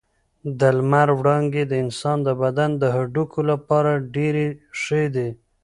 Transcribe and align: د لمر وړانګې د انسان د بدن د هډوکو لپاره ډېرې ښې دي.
د 0.59 0.61
لمر 0.77 1.09
وړانګې 1.19 1.63
د 1.67 1.73
انسان 1.83 2.17
د 2.27 2.29
بدن 2.41 2.69
د 2.81 2.83
هډوکو 2.95 3.39
لپاره 3.51 3.91
ډېرې 4.15 4.47
ښې 4.81 5.03
دي. 5.15 5.29